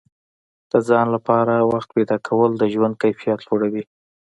د 0.71 0.73
ځان 0.87 1.07
لپاره 1.15 1.55
وخت 1.71 1.89
پیدا 1.95 2.17
کول 2.27 2.51
د 2.57 2.63
ژوند 2.73 2.93
کیفیت 3.03 3.39
لوړوي. 3.47 3.83